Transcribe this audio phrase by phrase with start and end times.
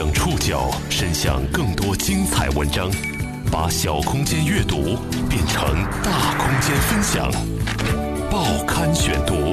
[0.00, 2.90] 将触角伸向更多精彩文章，
[3.52, 4.96] 把小空间阅读
[5.28, 5.62] 变成
[6.02, 7.30] 大空间分享。
[8.30, 9.52] 报刊选读，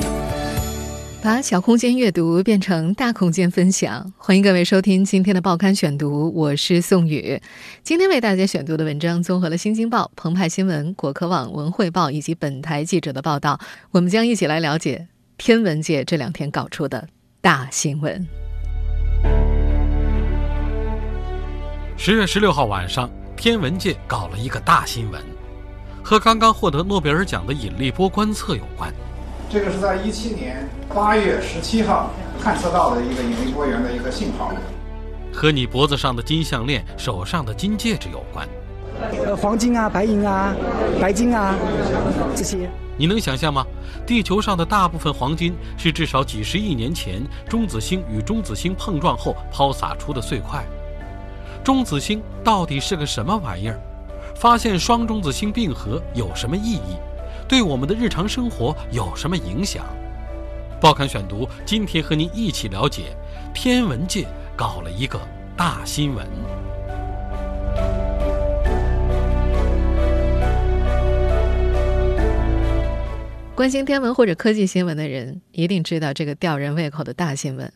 [1.22, 4.10] 把小空间阅读变成大空间分享。
[4.16, 7.42] 欢迎各位收听今天的报刊选读，我是宋宇。
[7.84, 13.60] 今天为大家选读的文章综合了《新京报》、澎湃新闻、果壳网、文汇报以及本台记者的报道，
[13.92, 17.06] 我们将一起来了解天文界这两天搞出的
[17.42, 18.26] 大新闻。
[22.00, 25.20] 十月十六号晚上，天文界搞了一个大新闻，
[26.04, 28.94] 和刚刚获得诺贝尔奖的引力波观测有关。
[29.50, 34.54] 这个是在一七年八月十七号探测到的一个引力波源的一个信号，
[35.34, 38.48] 和你脖子上的金项链、手上的金戒指有关。
[39.26, 40.56] 呃，黄金啊，白银啊，
[41.02, 41.56] 白金啊，
[42.36, 42.70] 这些。
[42.96, 43.66] 你能想象吗？
[44.06, 50.64] 地球上的大部分黄金是至少几十亿年前中子星与中子星碰撞后抛洒出的碎块。
[51.68, 53.78] 中子星到底是个什么玩意儿？
[54.34, 56.96] 发现双中子星并合有什么意义？
[57.46, 59.86] 对我们的日常生活有什么影响？
[60.80, 63.18] 报刊选读今天和您一起了解，
[63.54, 65.20] 天文界搞了一个
[65.58, 66.26] 大新闻。
[73.54, 77.70] 关心天文或者科技新闻的人一定知道这个吊人胃口的大新闻。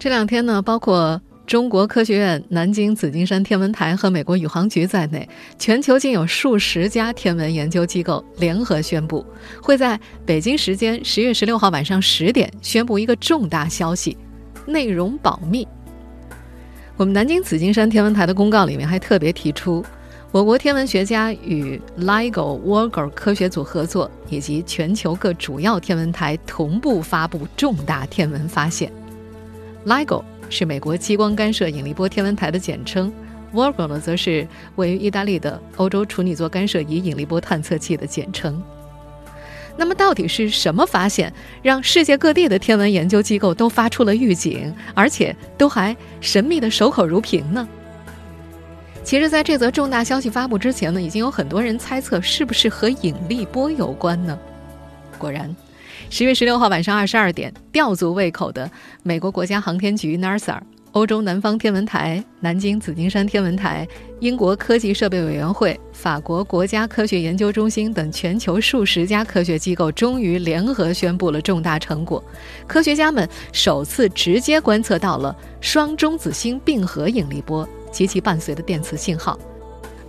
[0.00, 1.22] 这两天呢，包括。
[1.46, 5.28] 中国科学院南京紫金山天文台和美国宇航局在内，
[5.58, 9.24] 全球竟有数十家天文研究机构联合宣布，
[9.62, 14.16] 会在北京时间十月十六号晚上十点宣布一个重大消息，
[14.66, 15.68] 内容保密。
[16.96, 19.84] 我们南京紫金山天文台的公告里面还特别提出，
[20.32, 28.90] 我国天文学家与 LIGO、Virgo 科学组合作，以及全球各主要天文台同步发布重大天文发现。
[29.84, 30.24] LIGO。
[30.54, 33.12] 是美国激光干涉引力波天文台的简称
[33.52, 38.62] ，Virgo 呢，则是位于意大利的欧洲处女座干涉仪引力波探测器的简称。
[39.76, 47.68] 那么，到底是什么发现让世界各地的天文研究机构都发出了预警，而且都还神秘的守口如瓶呢？
[49.02, 54.38] 其实，在这则重大消息发布之前呢，已经有很多人猜测是不是和引力波有关呢？
[55.18, 55.52] 果然。
[56.10, 58.70] 十月十六号晚上二十二点，吊足胃口的
[59.02, 60.58] 美国国家航天局 NASA、
[60.92, 63.86] 欧洲南方天文台、南京紫金山天文台、
[64.20, 72.22] 英国科技设备委员会、法国国家科学研究中心等全球数十家科学机构终于联合宣布了重大成果。
[72.66, 79.38] 科学家们首次直接观测到了双中子星并合引力波及其伴随的电磁信号。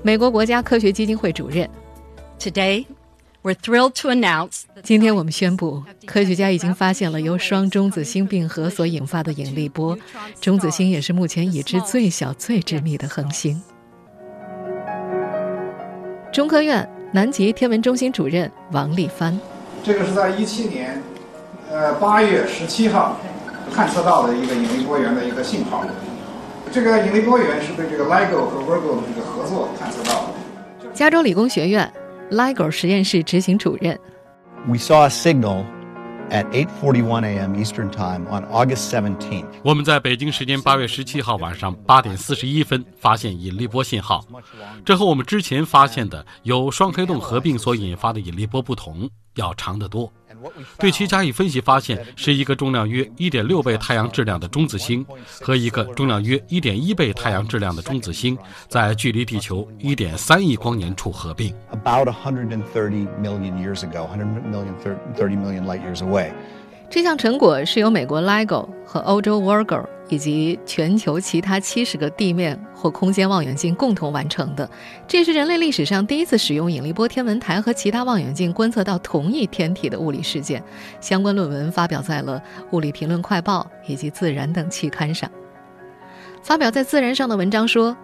[0.04, 1.68] 美国国家科学基金会主任
[2.40, 2.86] ，Today。
[4.82, 9.96] 今天我们宣布，科学家已经发现了由双中子星并合所引发的引力波。
[10.42, 13.62] 中子星也是目前已知最小、最致密的恒星。
[16.34, 19.40] 中科院南极天文中心主任王立帆，
[19.84, 21.00] 这个是在一七年，
[21.70, 23.20] 呃八月十七号
[23.72, 25.86] 探测到的一个引力波源的一个信号。
[26.72, 30.92] 这个引力波源是被这个 LIGO 和 Virgo 的这个合作探测到的。
[30.96, 31.94] 加州理工学院。
[32.32, 34.00] LIGO 实验室执行主任。
[34.68, 35.64] We saw a signal
[36.32, 37.56] at 8:41 a.m.
[37.56, 39.46] Eastern Time on August 17th.
[39.64, 44.26] 我们在北京时间八月十七号晚上八点四十一分发现引力波信号，
[44.84, 50.12] 这和我们之前发现的由双黑洞合并所引发的引力波不同，要长得多。
[50.78, 55.04] 对其加以分析，发现是一个重量约一点六倍太阳质量的中子星
[55.42, 58.38] 和一个重量约一点一倍太阳质量的中子星
[58.68, 61.54] 在距离地球一点三亿光年处合并。
[61.72, 64.74] About 130 million years ago, 100 million,
[65.16, 66.32] 30 million light years away.
[66.90, 74.70] 这项成果是由美国 LIGO 和欧洲 Virgo 以及全球其他七十个地面或空间望远镜共同完成的。
[75.08, 80.64] 这是人类历史上第一次使用引力波天文台和其他望远镜观测到同一天体的物理事件。
[81.02, 85.30] 相关论文发表在了《物理评论快报》以及《自然》等期刊上。
[86.42, 87.96] 发表在《自然》上的文章说，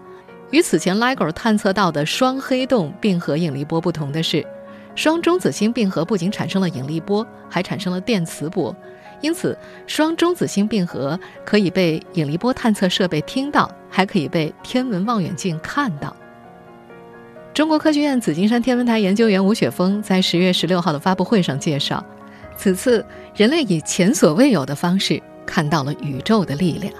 [0.50, 4.46] 与此前 LIGO 探测到的双黑洞并合引力波不同的是。
[4.94, 8.76] 双中子星并合不仅产生了引力波，还产生了电磁波，
[9.22, 9.58] 因此
[9.88, 16.16] 双中子星并合可以被引力波探测设备听到，还可以被天文望远镜看到。
[17.54, 22.04] 中国科学院紫金山天文台研究员吴雪峰在十月十六号的发布会上介绍，
[22.56, 26.94] 此次人类以前所未有的方式看到了宇宙的力量。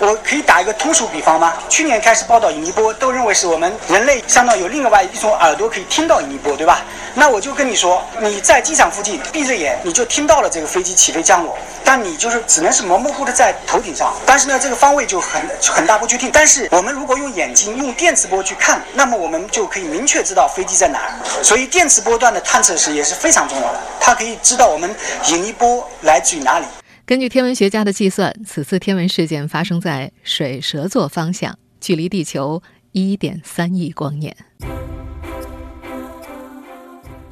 [0.00, 1.54] 我可以打一个通俗比方吗？
[1.68, 6.82] 去年开始报道引力波，都认为是我们人类相当有另外一种耳朵可以听到引力波，对吧？
[7.14, 16.30] 那我就跟你说，你在机场附近闭着眼，你就听到了这个飞机起飞降落，但你就是只能是模模糊糊的在头顶上，但是呢，这个方位就很很大不确定。
[16.32, 21.00] 但是我们如果用眼睛用电磁波去看，那么我们就可以明确知道飞机在哪。
[21.42, 24.94] 所以电磁波段的探测是也是非常重要的，它可以知道我们
[25.26, 26.66] 引力波来自于哪里。
[27.08, 32.62] 根据天文学家的计算，此次天文事件发生在水蛇座方向，距离地球
[32.92, 34.36] 一点三亿光年。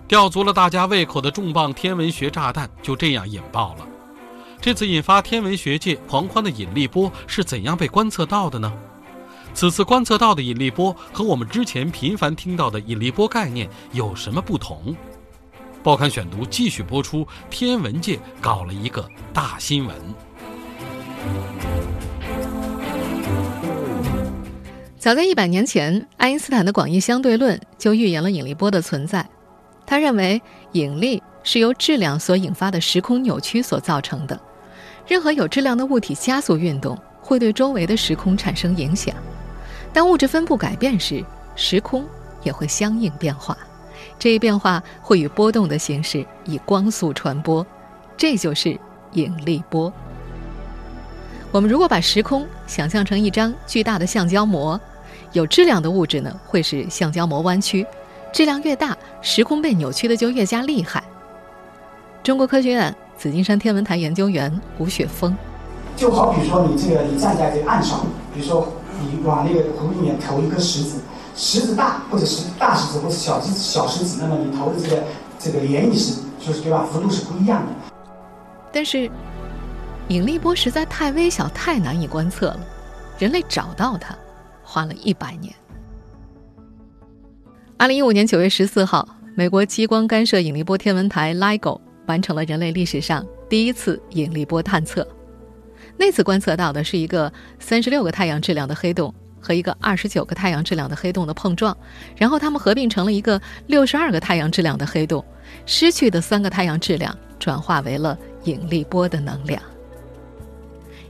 [0.08, 3.86] 吊足了大家胃口的重磅天文学炸弹就这样引爆了。
[4.62, 8.72] 这次引发天文学界狂欢的引力波是怎样被观测到的呢？
[9.52, 14.96] 此次观测到的引力波和我们之前频繁听到的引力波概念有什么不同？
[15.86, 19.96] 报刊选读继续播出，天文界搞了一个大新闻。
[24.98, 29.24] 早在一百年前，爱因斯坦的广义相对论就预言了引力波的存在。
[29.86, 30.42] 他认为，
[30.72, 34.36] 引力是由质量所引发的时空扭曲所造成的。
[35.06, 39.14] 任何有质量的物体加速运动，会对周围的时空产生影响。
[39.92, 41.24] 当物质分布改变时，
[41.54, 42.04] 时空
[42.42, 43.56] 也会相应变化。
[44.18, 47.64] 这一变化会以波动的形式以光速传播，
[48.16, 48.78] 这就是
[49.12, 49.92] 引力波。
[51.52, 54.78] 我们如果把时空想象成一张巨大的橡胶膜，
[55.32, 57.86] 有质量的物质呢会使橡胶膜弯曲，
[58.32, 61.02] 质量越大，时空被扭曲的就越加厉害。
[62.22, 65.36] 中国科学院紫金山天文台研究员吴雪峰，
[65.96, 68.04] 就好比说你这个你站在这个岸上，
[68.34, 71.00] 比如说你往那个湖里面投一颗石子。
[71.36, 75.04] 石子大，或者是大石子，或者小石小石子，那么你投的这个
[75.38, 76.86] 这个涟漪是，就是对吧？
[76.90, 77.72] 幅度是不一样的。
[78.72, 79.10] 但是，
[80.08, 82.60] 引力波实在太微小，太难以观测了。
[83.18, 84.16] 人类找到它，
[84.62, 85.54] 花了一百年。
[87.76, 95.06] 二零一五年九月十四号，美国激光干涉引力波天文台 LIGO 完成了人类历史上第一次引力波探测。
[95.98, 99.14] 那次观测到的是一个三十六个太阳质量的黑洞。
[99.46, 101.76] 和一个二十九个太阳质量的黑洞的碰撞，
[102.16, 105.24] 然后它们合并成了一个六十二个太阳质量的黑洞，
[105.66, 109.62] 失去的三个太阳质量转化为了引力波的能量。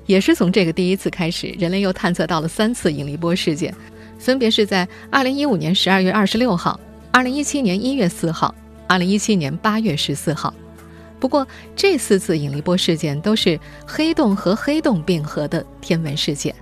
[0.05, 3.75] 也是从这个第一次开始，人类又探测到了三次引力波事件，
[4.19, 6.79] 分别是在二零一五年十二月二十六号、
[7.11, 8.55] 二零一七年一月四号、
[8.87, 10.53] 二零一七年八月十四号。
[11.19, 16.55] 不过这四次引力波事件都是黑洞和黑洞并合的天文事件。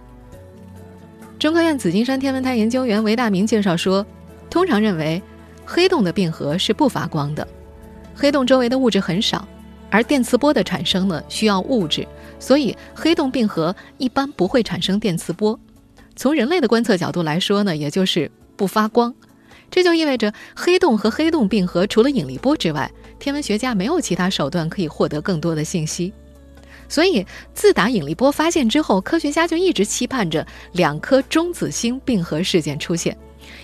[1.38, 4.04] 中科院紫金山天文台研究员韦大明介绍说，
[4.48, 5.22] 通常认为，
[5.66, 7.46] 黑洞的并合是不发光的，
[8.14, 9.46] 黑洞周围的物质很少，
[9.90, 12.06] 而电磁波的产生呢需要物质，
[12.38, 15.58] 所以黑洞并合一般不会产生电磁波。
[16.16, 19.14] 从人类的观测角度来说呢，也就是不发光，
[19.70, 26.12] 这就意味着黑洞和黑洞并合除了引力波之外，天文学家没有其他手段可以获得更多的信息。
[26.88, 33.16] 所以，自打引力波发现之后，科学家就一直期盼着两颗中子星并合事件出现，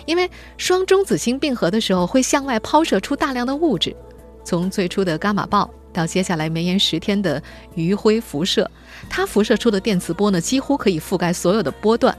[0.07, 3.95] 因为双中子星并合的时候会向外抛射出大量的物质，
[4.45, 7.43] 从最初的伽马暴到接下来绵延十天的
[7.75, 8.71] 余晖辐射，
[9.09, 12.17] 它辐射出的电磁波呢，几乎可以覆盖所有的波段。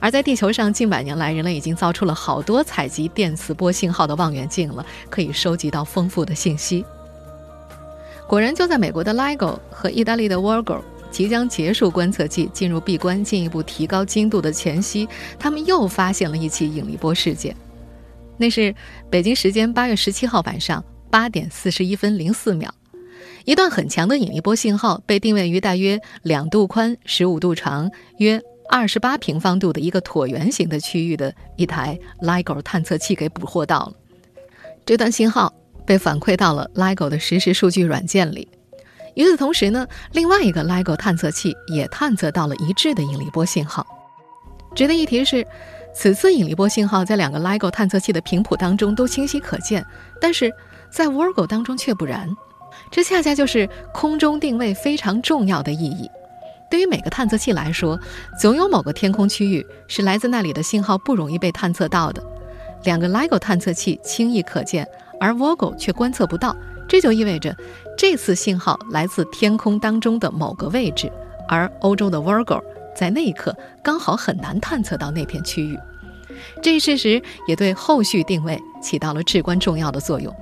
[0.00, 6.84] 而在地球上近百年来，人类已经造出了好多采集电磁波信号的望远镜了，可以收集到丰富的信息。
[8.30, 10.80] 果然，就在美国的 LIGO 和意大利的 Virgo
[11.10, 17.56] 即将结束观测季，进入闭关，进一步提高精度的前夕，他们又发现了一起引力波事件。
[18.36, 18.72] 那是
[19.10, 22.72] 北京时间八月十七号晚上八点四十一分零四秒，
[23.46, 33.92] 一段很强的引力波信号被定位于大约两度宽、十五度长、约二十八平方度的一个椭圆形的区域的一台 LIGO 探测器给捕获到了。
[34.86, 35.52] 这段信号。
[35.90, 38.46] 被反馈到了 LIGO 的实时数据软件里。
[39.16, 43.84] 与此同时呢，另外一个 LIGO 探测器也探测到了一致的引力波信号。
[44.72, 45.44] 值得一提是，
[45.92, 49.84] 此次引力波信号在两个 LIGO 探测器的频谱当中都清晰可见，
[50.20, 50.54] 但是
[50.92, 52.28] 在 Virgo 当中却不然。
[52.88, 56.08] 这恰恰就是空中定位非常重要的意义。
[56.70, 57.98] 对于每个探测器来说，
[58.40, 62.24] 总有某个天空区域是来自那里的信号不容易被探测到的。
[62.84, 64.86] 两个 LIGO 探测器轻易可见。
[65.20, 66.56] 而 Virgo 却观测不到，
[66.88, 67.54] 这就意味着
[67.96, 71.12] 这次信号来自天空当中的某个位置，
[71.46, 72.60] 而欧洲的 Virgo
[72.96, 75.78] 在那一刻刚好很难探测到那片区域。
[76.62, 80.34] 这一事实也对后续定位起到了至关重要的作用。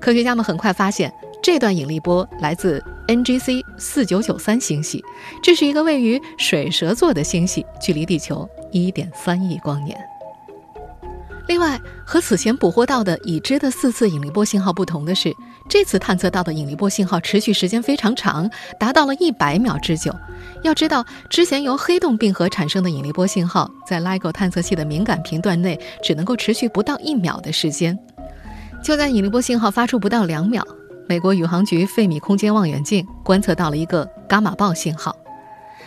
[0.00, 5.04] 科学家们很快发现，这段引力波来自 NGC 四九九三星系，
[5.42, 10.13] 这是一个位于水蛇座的星系，距离地球一点三亿光年。
[11.46, 15.34] 另外，和此前捕获到的已知的四次引力波信号不同的是，
[15.68, 20.14] 这次探测到的引力波信号持续时间非常长，达到了一百秒之久。
[20.62, 27.98] 要知道，之前由黑洞并合产生的引力波信号，在 LIGO 探测器的敏感频段内只能够持续不到一秒的时间。
[28.82, 30.66] 就在引力波信号发出不到两秒，
[31.06, 35.14] 美国宇航局费米空间望远镜观测到了一个伽马暴信号。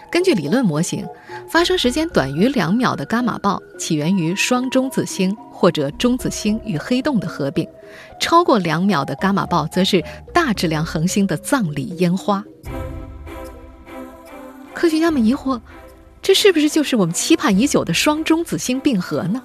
[0.10, 1.06] 根据理论模型，
[1.50, 5.36] 发生时间短于两秒的伽马暴起源于双中子星。
[5.58, 7.68] 或者中子星与黑洞的合并，
[8.20, 12.44] 超过两秒的伽马暴则是大质量恒星的葬礼烟花。
[14.76, 15.60] 科学家们疑惑，
[16.22, 19.42] 这是不是就是我们期盼已久的双中子星并合呢？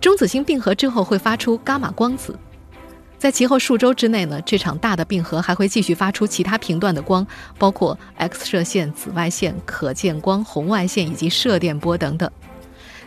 [0.00, 2.34] 中子星并合之后会发出伽马光子，
[3.18, 7.26] 在其后数周之内呢，这场大的并合还会继续发出其他频段的光，
[7.58, 12.30] 包括 X 射线、紫外线、可见光、红外线以及射电波等等。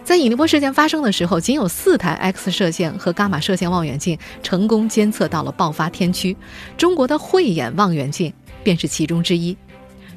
[0.03, 6.35] 在引力波事件发生的时候，仅有四台 X 射线和伽马射线望远镜成功监测到了爆发天区，
[6.75, 9.55] 中国的慧眼望远镜便是其中之一。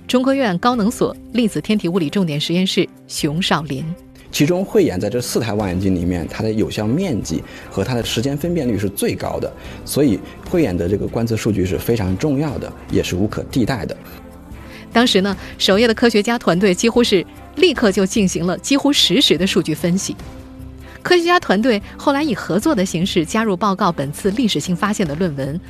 [0.08, 3.84] 中科院高能所粒子天体物理重点实验室熊少林，
[4.32, 9.52] 其中慧眼在这四台望远镜里面，它的有效面积和它的时间分辨率是最高的，
[9.84, 10.18] 所以
[10.50, 13.96] 慧眼的这个观测数据是非常重要的，也是无可替代的。
[14.92, 17.24] 当时呢，首页的科学家团队几乎是。
[17.56, 20.16] 立刻就进行了几乎实时的数据分析。
[21.02, 25.60] 科学家团队后来以合作的形式加入报告本次历史性发现的论文。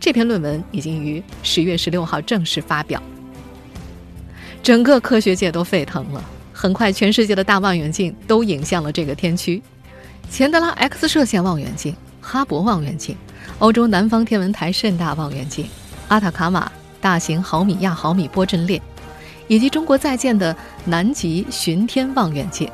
[0.00, 3.02] 这篇论文已经于十月十六号正式发表。
[4.62, 9.60] 整个科学界都沸腾了，很快全世界的大望远镜都影向了这个天区。
[10.30, 13.16] 钱德拉 X 射线望远镜、哈勃望远镜、
[13.58, 15.66] 欧洲南方天文台甚大望远镜、
[16.08, 18.80] 阿塔卡马大型毫米亚毫米波阵列。
[19.48, 22.70] 以及中国在建的南极巡天望远镜，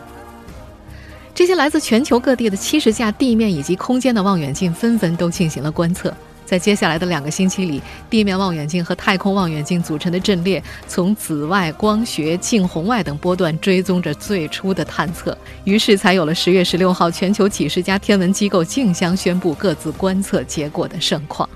[1.34, 6.14] 这些来自全球各地的七十架地面以及空间的望远镜纷纷都进行了观测。
[6.44, 21.48] 在接下来的两个星期里，地面望远镜和太空望远镜组成的阵列，从紫外、光学、近红外等波段追踪着最初的探测，于是才有了十月十六号全球几十家天文机构竞相宣布各自观测结果的盛况。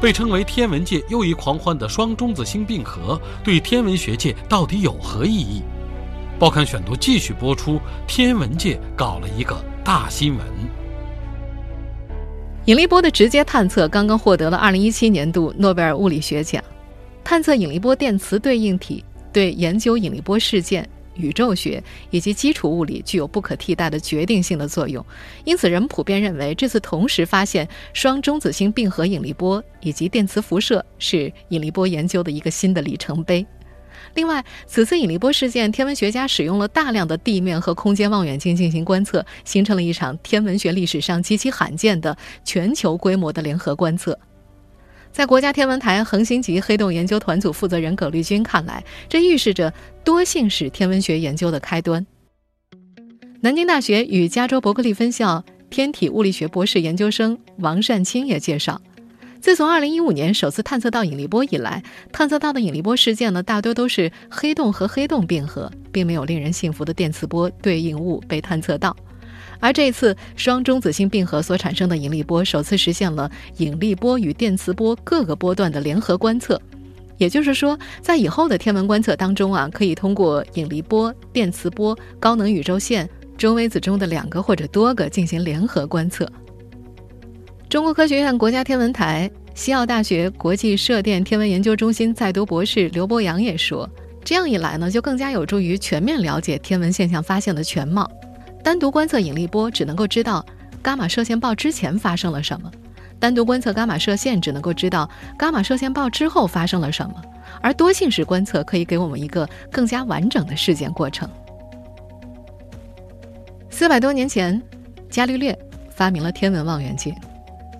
[0.00, 5.62] 被称为天文界又一狂欢的双中子星并合，对天文学界到底有何意义？
[6.38, 7.78] 报刊选读继续播出。
[8.06, 10.46] 天文界搞了一个大新闻。
[12.64, 16.64] 引力波的直接探测刚刚获得了2017年度诺贝尔物理学奖。
[17.22, 20.88] 探测引力波电磁对应体，对研究引力波事件。
[21.20, 25.04] 宇宙学以及基础物理具有不可替代的决定性的作用，
[25.44, 33.46] 因此人们普遍认为，这次同时发现双中子星并合引力波以及电磁辐射是引力波研究的一个新的里程碑。
[34.14, 44.18] 另外，此次引力波事件，天文学家使用了大量的地面和空间望远镜进行观测，形成了一场天文学历史上极其罕见的全球规模的联合观测。
[45.12, 49.72] 在国家天文台恒星级黑洞研究团组负责人葛绿军看来，这预示着
[50.04, 52.06] 多性史天文学研究的开端。
[53.40, 58.80] 南京大学与加州伯克利分校天体物理学博士研究生王善清也介绍，
[59.40, 68.96] 自从2015年首次探测到引力波以来，探测到的引力波事件呢，大多都是黑洞和黑洞并合，并没有令人信服的电磁波对应物被探测到。
[69.60, 76.60] 而这次双中子星并合所产生的引力波，首次实现了引力波与电磁波各个波段的联合观测。
[77.18, 86.26] 也就是说，在以后的天文观测当中啊，可以通过引力波、电磁波、高能宇宙线、中微子中的两个或者多个进行联合观测。
[87.68, 93.86] 中国科学院国家天文台、西澳大学国际射电天文研究中心在读博士刘博洋也说，
[94.24, 98.10] 这样一来呢，就更加有助于全面了解天文现象发现的全貌。
[98.62, 100.44] 单独观测引力波只能够知道
[100.82, 102.70] 伽马射线暴之前发生了什么，
[103.18, 107.22] 单独观测伽马射线只能够知道伽马射线暴之后发生了什么，
[107.60, 111.28] 而多性式观测可以给我们一个更加完整的事件过程。
[113.70, 114.60] 四百多年前，
[115.08, 115.58] 伽利略
[115.90, 117.14] 发明了天文望远镜，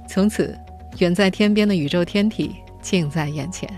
[0.08, 0.58] 从此，
[0.98, 3.68] 远在天边的宇宙天体近在眼前。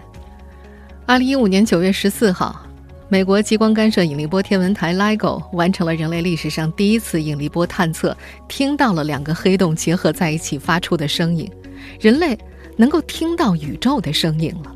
[1.05, 2.65] 二零一五年九月十四号。
[3.13, 8.17] 美国激光干涉引力波天文台 LIGO 完成了人类历史上第一次引力波探测，
[8.49, 11.47] 听到了两个黑洞结合在一起发出的声音，
[12.01, 12.39] 人类
[12.75, 14.75] 能够听到宇宙的声音了。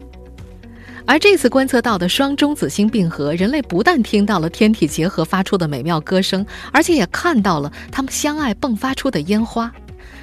[1.07, 9.73] 而这次观测到的双中子星并合，人类不但听到了天体结合发出的美妙歌声，而且也看到了它们相爱迸发出的烟花。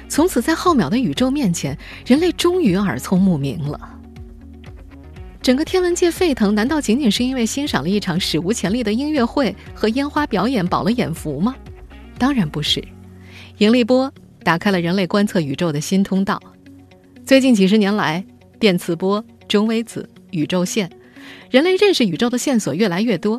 [0.08, 3.93] 从此在浩渺的宇宙面前，人类终于耳聪目明了。
[5.44, 11.54] 整个天文界沸腾，难道仅仅是因为欣赏了一场史无前例的音乐会和烟花表演饱了眼福吗？
[12.16, 12.82] 当然不是。
[13.58, 14.10] 引力波
[14.42, 16.40] 打开了人类观测宇宙的新通道。
[17.26, 18.24] 最近几十年来，
[18.58, 20.90] 电磁波、中微子、宇宙线，
[21.50, 23.38] 人类认识宇宙的线索越来越多。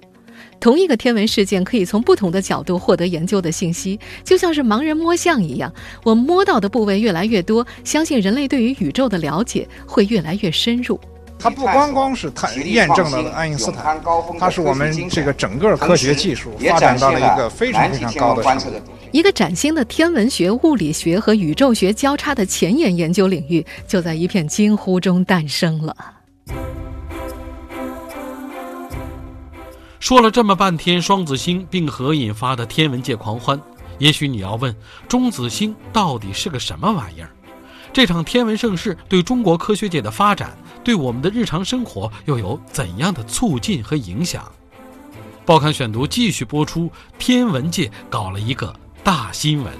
[0.60, 5.74] 同一个天文事件可以从不同的角度获得研究的信息，就像是盲人摸象一样。
[6.04, 11.00] 我摸到的部位越来越多，相信人类对于宇宙的了解会越来越深入。
[11.46, 14.02] 它不光光是它验证了爱因斯坦，
[14.40, 18.92] 它是我们这个整个科学技术发展到了一个非常非常高的程度。
[19.12, 25.96] 一个崭新的天文学、物理学和宇宙学交叉的前沿研究领域，就在一片惊呼中诞生了。
[30.00, 33.62] 说了这么半天双子星并合引发的天文界狂欢，
[34.00, 34.76] 也许你要问，
[35.08, 37.30] 中子星到底是个什么玩意儿？
[37.96, 44.52] 这场天文盛世对中国科学界的发展，对我们的日常生活又有怎样的促进和影响？
[45.46, 49.74] 报刊选读继续播出，天文界搞了一个大新闻。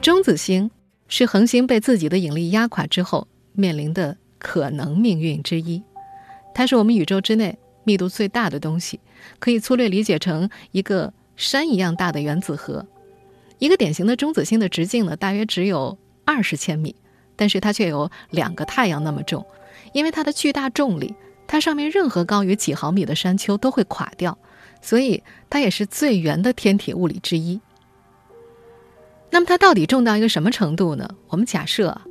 [0.00, 0.70] 中子星
[1.06, 5.82] 是恒星被自己的引力压垮之后面临的可能命运之一。
[6.54, 8.98] 它是我们宇宙之内密度最大的东西，
[9.38, 12.86] 可以粗略理解成一个山一样大的原子核。
[13.60, 16.96] 一个典型的中子星的直径呢，大约只有二十千米，
[17.36, 19.46] 但是它却有两个太阳那么重。
[19.92, 21.14] 因为它的巨大重力，
[21.46, 24.36] 它上面任何高于几毫米的山丘都会垮掉，
[24.82, 27.60] 所以它也是最圆的天体物理之一。
[29.30, 31.08] 那么它到底重到一个什么程度呢？
[31.28, 32.04] 我们假设啊，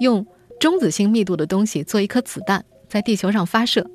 [0.00, 0.26] 用
[0.58, 2.64] 中子星密度的东西做一颗子弹。
[2.88, 3.90] 在地球上发射，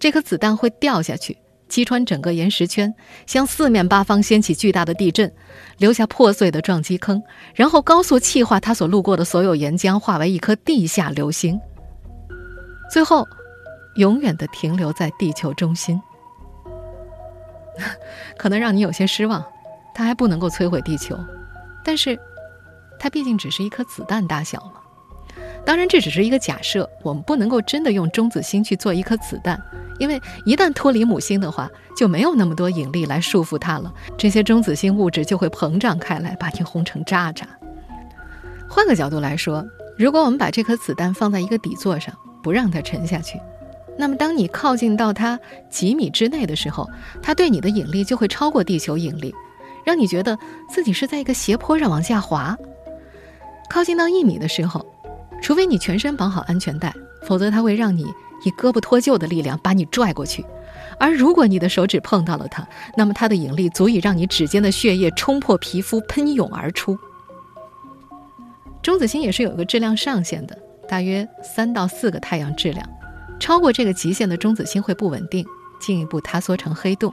[0.00, 1.36] 这颗子弹会掉下去，
[1.72, 2.94] 击穿整个岩石圈，
[3.26, 5.32] 向四面八方掀起巨大的地震，
[5.78, 7.22] 留下破碎的撞击坑，
[7.54, 11.58] 然后高速气化它所路过的所有岩浆，化为一颗地下流星，
[12.90, 13.26] 最后
[13.94, 15.98] 永远的停留在地球中心。
[18.36, 19.42] 可能让你有些失望，
[19.94, 21.18] 它还不能够摧毁地球，
[21.82, 22.20] 但是
[22.98, 24.81] 它毕竟只是一颗子弹大小嘛。
[25.64, 29.60] 当然，这只是一个假设，我们不能够真的用中子星去做一颗子弹，
[29.98, 37.46] 因为一旦脱离母星的话，就没有那么多引力来束缚它了，这些中子星物质就会膨胀开来，把你轰成渣渣。
[38.68, 39.64] 换个角度来说，
[39.96, 43.40] 如果我们把这颗子弹放在一个底座上，不让它沉下去，
[43.96, 45.38] 那么当你靠近到它
[45.70, 46.90] 几米之内的时候，
[47.22, 49.32] 它对你的引力就会超过地球引力，
[49.84, 50.36] 让你觉得
[50.68, 52.56] 自己是在一个斜坡上往下滑。
[53.70, 54.84] 靠近到一米的时候。
[55.42, 58.04] 除非你全身绑好安全带，否则它会让你
[58.44, 60.42] 以胳膊脱臼的力量把你拽过去。
[60.98, 66.96] 而如果你的手指碰到了它，那么它的引力足以让你指尖的血液冲破皮肤喷涌而出。
[68.82, 70.56] 中子星也是有一个质量上限的，
[70.88, 72.88] 大约三到四个太阳质量，
[73.40, 75.44] 超过这个极限的中子星会不稳定，
[75.80, 77.12] 进一步塌缩成黑洞。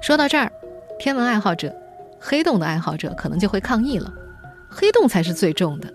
[0.00, 0.52] 说到这儿，
[0.98, 1.74] 天文爱好者、
[2.20, 4.12] 黑洞的爱好者可能就会抗议了：
[4.68, 5.92] 黑洞才是最重的。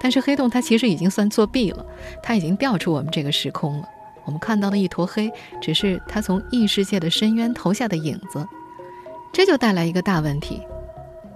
[0.00, 1.84] 但是黑洞它其实已经算作弊了，
[2.22, 3.88] 它已经掉出我们这个时空了。
[4.24, 5.30] 我们看到的一坨黑，
[5.60, 8.46] 只是它从异世界的深渊投下的影子。
[9.32, 10.60] 这就带来一个大问题：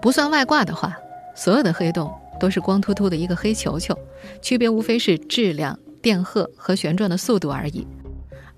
[0.00, 0.96] 不算外挂的话，
[1.34, 3.96] 所有的黑洞都是光秃秃的一个黑球球，
[4.40, 7.86] 区别无非是质量、电荷和旋转的速度而已。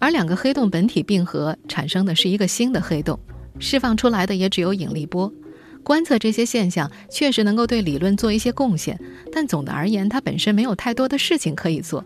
[0.01, 3.19] 而两个黑洞本体并合产生的是一个新的黑洞，
[3.59, 5.33] 释放出来的也只有引力波。
[5.85, 8.99] 观测这些现象确实能够对理论做一些贡献，
[9.31, 12.05] 但总的而言，它本身没有太多的事情可以做。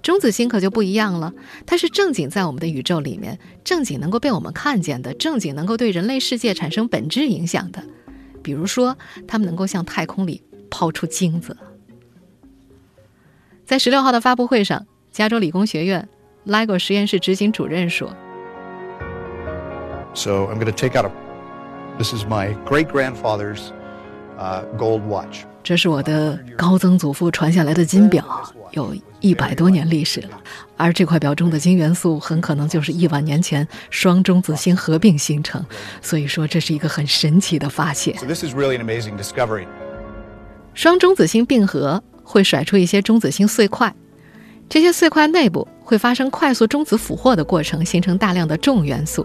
[0.00, 1.32] 中子星可就不一样了，
[1.66, 7.82] 它是正经在我们的宇宙里面，正经能够被我们看见的，正经能够对人类世界产生本质影响的。
[8.42, 11.56] 比如说，它们能够向太空里抛出精子。
[13.64, 16.06] 在十六号的发布会上，加州理工学院
[16.46, 18.14] LIGO 实验室执行主任说
[20.12, 21.10] ：“So I'm going to take out a。”
[21.96, 23.70] This is my great grandfather's
[24.76, 25.44] gold watch.
[25.62, 28.24] 这是我的高曾祖父传下来的金表，
[28.72, 30.30] 有一百多年历史了。
[30.76, 35.64] 而这块表中的金元素很可能就是亿万年前双中子星合并形成，
[36.02, 38.18] 所以说这是一个很神奇的发现。
[38.18, 39.66] So this is really an amazing discovery.
[40.74, 43.94] 双中子星并合会甩出一些中子星碎块，
[44.68, 49.24] 这些碎块内部会发生快速中子俘获的过程，形成大量的重元素。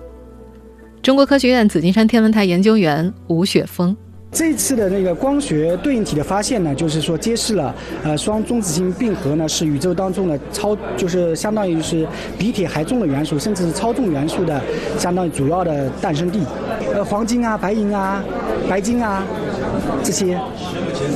[1.01, 3.95] 中国科学院紫金山天文台研究员吴雪峰，
[4.33, 12.05] 这次的那个光学对应体的发现呢，就是说揭示了，呃，双中子星并合呢是宇宙当中的超，就是相当于是
[12.38, 14.62] 比铁还重的元素，甚至是超重元素的，
[14.97, 16.41] 相当于主要的诞生地。
[16.93, 18.21] 呃，黄金啊、白银啊，
[18.67, 19.23] 白金啊，
[20.03, 20.38] 这些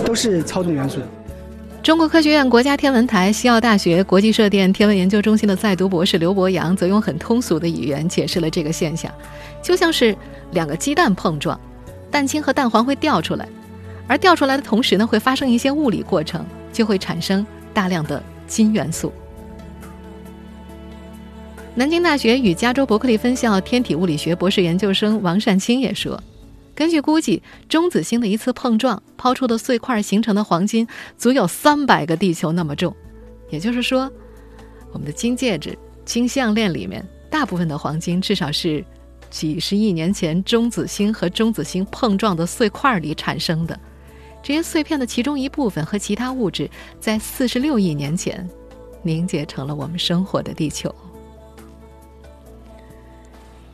[0.06, 1.00] 都是超重元素。
[1.84, 9.14] 中国科学院国家天文台、西澳大学国际射电天文研究中心的在读博士刘博洋则用很通俗的语言解释了这个现象，
[9.62, 10.16] 就像是
[10.52, 11.60] 两个鸡蛋碰撞，
[12.10, 13.46] 蛋清和蛋黄会掉出来，
[14.08, 19.12] 而掉出来的同时呢，会发生一些物理过程，就会产生大量的金元素。
[21.76, 26.18] 南京大学与加州伯克利分校天体物理学博士研究生王善清也说。
[26.76, 32.96] 根据估计，中子星的一次碰撞抛出的碎块形成的黄金足有三百个地球那么重，
[33.50, 34.12] 也就是说，
[34.92, 38.84] 我们的金戒指、金项链里面大部分的黄金至少是
[39.30, 43.80] 几十亿年前中子星和中子星碰撞的碎块里产生的。
[44.42, 48.48] 这些碎片的其中一部分和其他物质在四十六亿年前
[49.02, 50.94] 凝结成了我们生活的地球。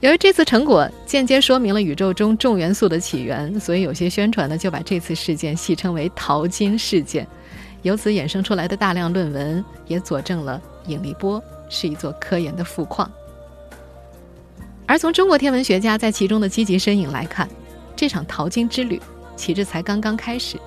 [0.02, 7.28] 由于这次成果间接说明了宇宙中重元素的起源，所以有些宣传呢就把这次事件戏称为“淘金事件”。
[7.84, 13.10] 由此衍生出来的大量论文也佐证了引力波是一座科研的富矿。
[14.86, 17.48] 而从中国天文学家在其中的积极身影来看，
[17.94, 19.02] 这场淘金之旅
[19.36, 20.58] 其实才刚刚开始。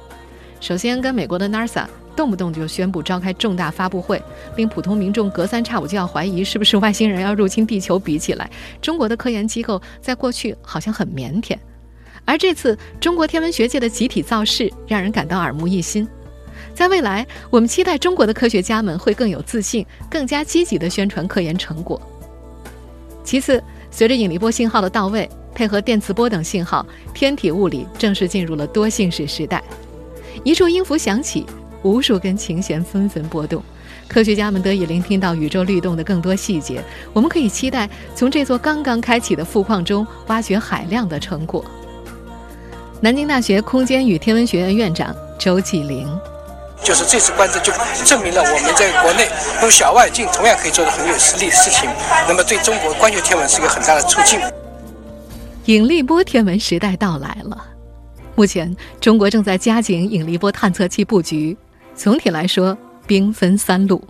[0.61, 1.87] 首先，跟美国的 NASA。
[2.17, 4.23] 动不动就宣布召开重大发布会，
[4.57, 7.99] 令普通民众隔三差五就要怀疑是不是外星人要入侵地球。
[7.99, 11.57] 比起来，中国的科研机构在过去好像很腼腆，
[12.25, 16.07] 而这次中国天文学界的集体造势让人感到耳目一新。
[16.75, 22.01] 在未来，我们期待中国的科学家们会更有自信、更加积极地宣传科研成果。
[23.25, 29.63] 其次，随着引力波信号的到位，配合电磁波等信号，天体物理正式进入了多信使时代。
[30.45, 31.45] 一处音符响起。
[31.83, 33.63] 无数根琴弦纷纷波动，
[34.09, 36.83] 科学家们得以聆听到宇宙律动的更多细节。
[37.13, 41.65] 我们可以期待从这座刚刚开启的富矿中挖掘海量的成果。
[43.01, 46.07] 南京大学空间与天文学院院长周继林，
[46.85, 47.73] 就是这次观测就
[48.05, 49.29] 证明了我们在国内
[49.61, 51.91] 用小望远镜同样可以做的很有实力的事情，
[52.29, 54.39] 那么对中国光学天文是一个很大的促进。
[55.65, 57.57] 引力波天文时代到来了，
[58.37, 61.57] 目前中国正在加紧引力波探测器布局。
[62.03, 64.03] 总体来说，兵分三路。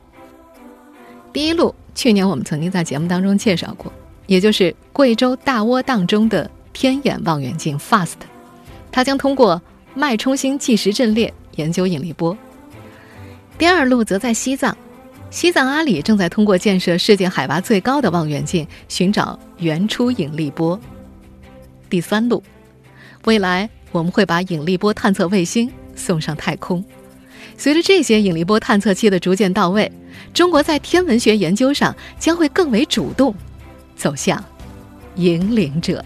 [1.31, 3.93] 第一路，去年我们曾经在节目当中介绍过，
[4.27, 8.15] 也就是贵州大窝凼中的天眼望远镜 FAST，
[8.91, 9.61] 它将通过
[9.93, 12.35] 脉冲星计时阵列研究引力波。
[13.59, 14.75] 第二路则在西藏，
[15.29, 20.81] 西藏阿里正在通过建设世界海拔最高的望远镜，寻找原初引力波。
[21.91, 22.43] 第三路，
[23.27, 26.83] 未来我们会把引力波探测卫星送上太空。
[27.57, 29.91] 随着这些引力波探测器的逐渐到位，
[30.35, 33.35] 中国在天文学研究上将会更为主动，
[33.95, 34.43] 走向
[35.15, 36.05] 引领者。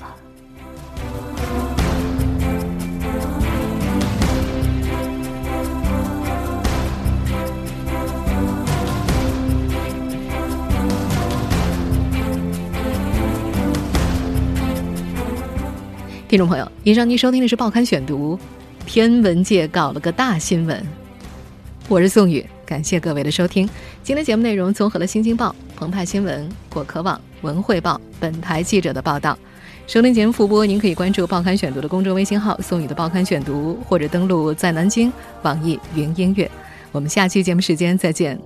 [16.28, 18.36] 听众朋友，以上您收听的是《报刊选读》，
[18.84, 21.05] 天文界搞了个大新闻。
[21.88, 23.68] 我是宋宇，感谢各位的收听。
[24.02, 29.38] 今天节目内容综合了《新京报》、澎湃新闻、果壳网、文汇报本台记者的报道。
[29.86, 36.50] 收听节目复播，您可以关注《报刊选读》的公众微信号“宋宇的报刊选读”，或者登录在南京网易云音乐。
[36.90, 38.36] 我们下期节目时间再见。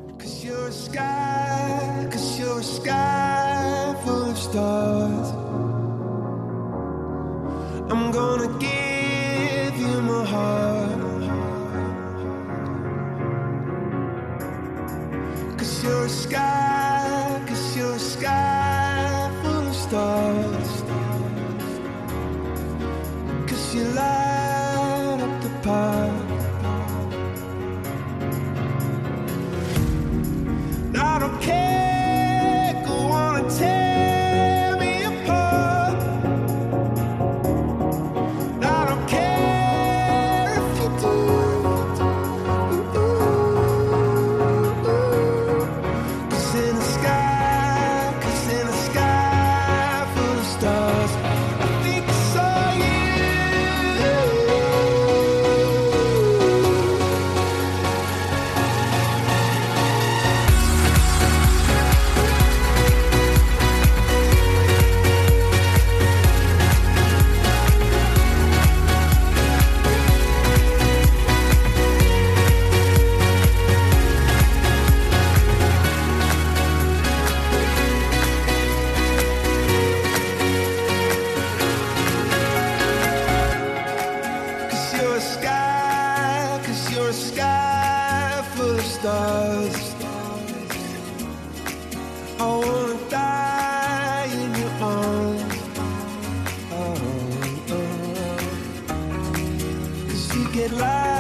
[100.61, 101.20] it live.